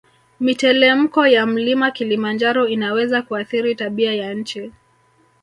Mitelemko 0.39 1.27
ya 1.27 1.45
mlima 1.45 1.91
kilimanjaro 1.91 2.67
inaweza 2.67 3.21
kuathiri 3.21 3.75
tabia 3.75 4.13
ya 4.13 4.33
nchi 4.33 4.71